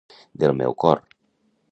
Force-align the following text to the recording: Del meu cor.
Del 0.43 0.55
meu 0.61 0.73
cor. 0.85 1.03